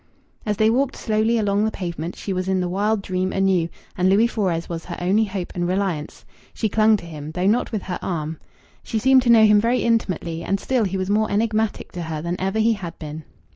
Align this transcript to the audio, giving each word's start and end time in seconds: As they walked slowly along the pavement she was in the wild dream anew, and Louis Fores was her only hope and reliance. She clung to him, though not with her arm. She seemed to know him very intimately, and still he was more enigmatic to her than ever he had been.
As 0.47 0.57
they 0.57 0.71
walked 0.71 0.95
slowly 0.95 1.37
along 1.37 1.63
the 1.63 1.69
pavement 1.69 2.15
she 2.15 2.33
was 2.33 2.47
in 2.47 2.59
the 2.59 2.67
wild 2.67 3.03
dream 3.03 3.31
anew, 3.31 3.69
and 3.95 4.09
Louis 4.09 4.25
Fores 4.25 4.67
was 4.67 4.85
her 4.85 4.97
only 4.99 5.25
hope 5.25 5.51
and 5.53 5.67
reliance. 5.67 6.25
She 6.55 6.69
clung 6.69 6.97
to 6.97 7.05
him, 7.05 7.29
though 7.33 7.45
not 7.45 7.71
with 7.71 7.83
her 7.83 7.99
arm. 8.01 8.39
She 8.81 8.97
seemed 8.97 9.21
to 9.21 9.29
know 9.29 9.45
him 9.45 9.61
very 9.61 9.83
intimately, 9.83 10.41
and 10.43 10.59
still 10.59 10.85
he 10.85 10.97
was 10.97 11.11
more 11.11 11.29
enigmatic 11.29 11.91
to 11.91 12.01
her 12.01 12.19
than 12.19 12.41
ever 12.41 12.57
he 12.57 12.73
had 12.73 12.97
been. 12.97 13.25